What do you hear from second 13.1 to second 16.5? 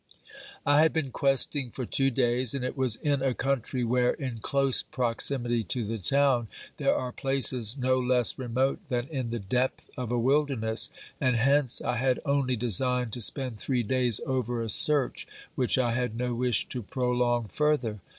to spend three days over a search which I had no